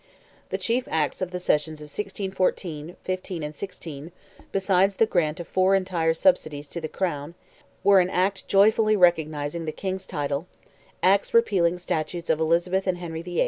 [0.49, 4.11] The chief acts of the sessions of 1614, '15, and '16,
[4.51, 7.35] beside the grant of four entire subsidies to the Crown,
[7.83, 10.47] were an act joyfully recognizing the King's title;
[11.03, 13.39] acts repealing statutes of Elizabeth and Henry VIII.